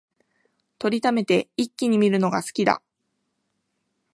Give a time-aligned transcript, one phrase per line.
[0.79, 2.81] 録りためて一気に観るのが好きだ